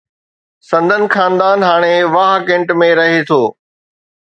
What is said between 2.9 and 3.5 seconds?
رهي ٿو.